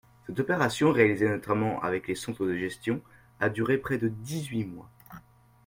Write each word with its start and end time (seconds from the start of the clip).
Cette 0.25 0.39
opération, 0.39 0.91
réalisée 0.91 1.29
notamment 1.29 1.79
avec 1.83 2.07
les 2.07 2.15
centres 2.15 2.47
de 2.47 2.57
gestion, 2.57 3.03
a 3.39 3.49
duré 3.49 3.77
près 3.77 3.99
de 3.99 4.07
dix-huit 4.07 4.65
mois. 4.65 4.89